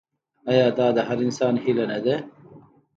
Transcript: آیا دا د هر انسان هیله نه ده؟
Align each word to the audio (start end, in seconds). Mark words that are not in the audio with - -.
آیا 0.49 0.65
دا 0.77 0.87
د 0.97 0.99
هر 1.07 1.17
انسان 1.27 1.53
هیله 1.63 1.85
نه 1.91 1.99
ده؟ 2.05 2.15